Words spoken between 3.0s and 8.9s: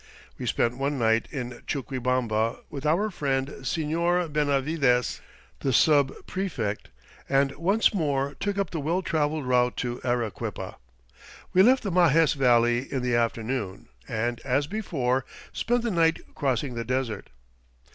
friend Señor Benavides, the sub prefect, and once more took up the